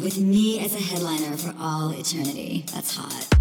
with 0.00 0.18
me 0.18 0.58
as 0.58 0.74
a 0.74 0.80
headliner 0.80 1.36
for 1.36 1.54
all 1.60 1.90
eternity. 1.92 2.64
That's 2.72 2.96
hot. 2.96 3.37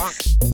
back. 0.00 0.49